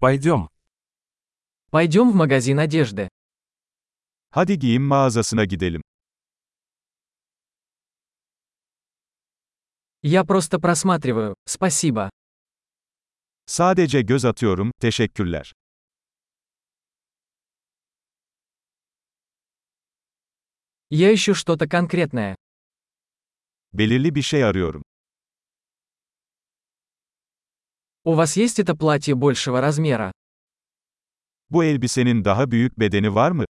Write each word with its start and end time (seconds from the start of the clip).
Пойдем. 0.00 0.48
Пойдем 1.70 2.10
в 2.12 2.14
магазин 2.14 2.58
одежды. 2.60 3.08
Hadi 4.30 4.58
giyim 4.58 4.82
mağazasına 4.82 5.44
gidelim. 5.44 5.82
Я 10.02 10.24
просто 10.24 10.60
просматриваю, 10.60 11.34
спасибо. 11.46 12.10
Sadece 13.46 14.02
göz 14.02 14.24
atıyorum, 14.24 14.72
teşekkürler. 14.80 15.52
Я 20.90 21.12
ищу 21.14 21.34
что-то 21.34 21.68
конкретное. 21.68 22.36
Belirli 23.72 24.14
bir 24.14 24.22
şey 24.22 24.44
arıyorum. 24.44 24.82
У 28.08 28.14
вас 28.14 28.38
есть 28.38 28.58
это 28.58 28.74
платье 28.74 29.14
большего 29.14 29.60
размера? 29.60 30.12
Bu 31.50 31.64
elbisenin 31.64 32.24
daha 32.24 32.50
büyük 32.50 32.78
bedeni 32.80 33.14
var 33.14 33.30
mı? 33.30 33.44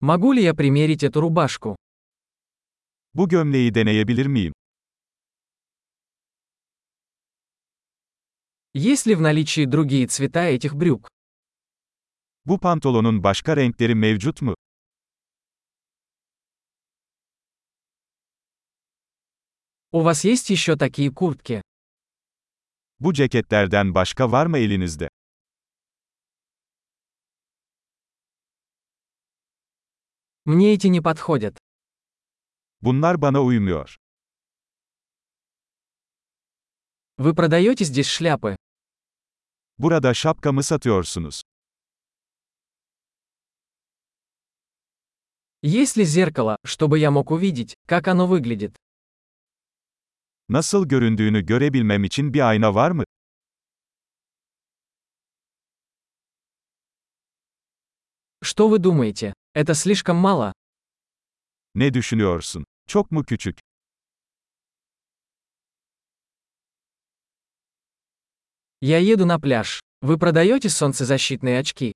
Могу 0.00 0.32
ли 0.32 0.42
я 0.42 0.54
примерить 0.54 1.02
эту 1.02 1.20
рубашку? 1.20 1.76
Bu 3.14 3.28
gömleği 3.28 3.74
deneyebilir 3.74 4.26
miyim? 4.26 4.52
Есть 8.74 9.06
ли 9.06 9.14
в 9.14 9.20
наличии 9.20 9.64
другие 9.64 10.06
цвета 10.06 10.44
этих 10.44 10.74
брюк? 10.74 11.08
Bu 12.44 12.60
pantolonun 12.60 13.22
başka 13.22 13.56
renkleri 13.56 13.94
mevcut 13.94 14.42
mu? 14.42 14.54
У 19.96 20.02
вас 20.02 20.24
есть 20.24 20.50
еще 20.50 20.76
такие 20.76 21.10
куртки? 21.10 21.62
Bu 23.00 23.12
ceketlerden 23.14 23.94
başka 23.94 24.32
var 24.32 24.46
mı 24.46 24.58
elinizde? 24.58 25.08
Мне 30.44 30.74
эти 30.74 30.88
не 30.88 31.00
подходят. 31.00 31.58
Bunlar 32.82 33.22
bana 33.22 33.40
uymuyor. 33.42 33.96
Вы 37.16 37.34
продаете 37.34 37.84
здесь 37.84 38.06
шляпы? 38.08 38.56
Burada 39.78 40.14
şapka 40.14 40.52
mı 40.52 40.62
satıyorsunuz? 40.62 41.42
Есть 45.62 45.96
ли 45.96 46.04
зеркало, 46.04 46.58
чтобы 46.64 46.98
я 46.98 47.10
мог 47.10 47.30
увидеть, 47.30 47.74
как 47.86 48.08
оно 48.08 48.26
выглядит? 48.26 48.76
Nasıl 50.49 50.87
göründüğünü 50.87 51.45
görebilmem 51.45 52.03
için 52.03 52.33
bir 52.33 52.49
ayna 52.49 52.75
var 52.75 52.91
mı? 52.91 53.03
Что 58.43 58.67
вы 58.69 58.79
думаете? 58.79 59.33
Это 59.53 59.73
слишком 59.75 60.17
мало? 60.17 60.53
Ne 61.75 61.93
düşünüyorsun? 61.93 62.65
Çok 62.87 63.11
mu 63.11 63.23
küçük? 63.23 63.59
Я 68.81 68.97
еду 68.97 69.25
на 69.25 69.39
пляж. 69.39 69.79
Вы 70.01 70.17
продаете 70.17 70.69
солнцезащитные 70.69 71.59
очки? 71.59 71.93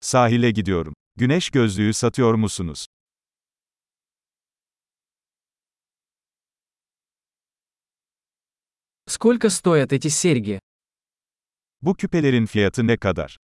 Sahile 0.00 0.50
gidiyorum. 0.50 0.94
Güneş 1.16 1.50
gözlüğü 1.50 1.92
satıyor 1.94 2.34
musunuz? 2.34 2.86
Сколько 9.15 9.51
стоят 9.51 9.93
эти 9.93 10.07
серьги? 10.07 10.59
Bu 11.81 11.95
küpelerin 11.95 12.45
fiyatı 12.45 12.87
ne 12.87 12.97
kadar? 12.97 13.37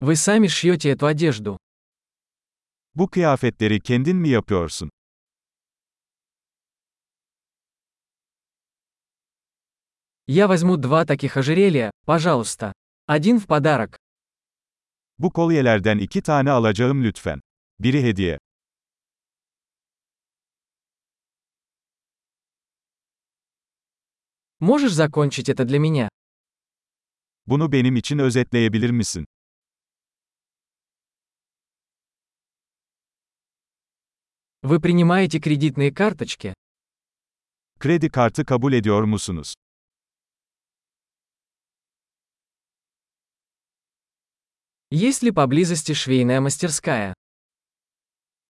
Вы 0.00 0.16
сами 0.16 0.48
шьете 0.48 0.90
эту 0.90 1.06
одежду. 1.06 1.58
Bu 2.94 3.10
kıyafetleri 3.10 3.80
kendin 3.80 4.16
mi 4.16 4.28
yapıyorsun? 4.28 4.90
Я 10.26 10.48
возьму 10.48 10.76
два 10.76 11.04
таких 11.04 11.36
ожерелья, 11.36 11.92
пожалуйста. 12.04 12.72
Один 13.06 13.38
в 13.38 13.46
подарок. 13.46 13.96
Bu 15.18 15.32
kolyelerden 15.32 15.98
iki 15.98 16.22
tane 16.22 16.50
alacağım 16.50 17.04
lütfen. 17.04 17.40
Biri 17.80 18.02
hediye. 18.02 18.38
Можешь 24.60 24.92
закончить 24.92 25.48
это 25.48 25.64
для 25.64 25.78
меня? 25.78 26.08
Bunu 27.46 27.72
benim 27.72 27.96
için 27.96 28.18
özetleyebilir 28.18 28.90
misin? 28.90 29.24
Вы 34.62 34.80
принимаете 34.80 35.38
кредитные 35.40 35.92
карточки? 35.92 36.54
Kredi 37.78 38.10
kartı 38.10 38.44
kabul 38.44 38.72
ediyor 38.72 39.02
musunuz? 39.02 39.54
Есть 44.90 45.22
ли 45.22 45.30
поблизости 45.30 45.92
швейная 45.92 46.40
мастерская? 46.40 47.14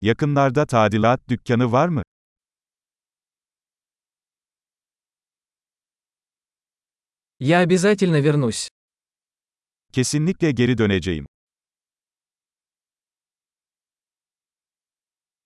Yakınlarda 0.01 0.67
tadilat 0.67 1.29
dükkanı 1.29 1.73
var 1.73 1.89
mı? 1.89 2.03
Я 7.40 7.60
обязательно 7.60 8.22
вернусь. 8.22 8.70
Kesinlikle 9.94 10.52
geri 10.52 10.78
döneceğim. 10.78 11.26